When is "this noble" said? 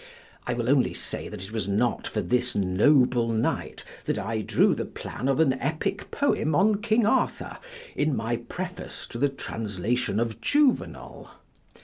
2.21-3.27